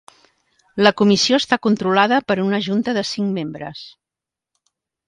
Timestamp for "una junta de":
2.47-3.07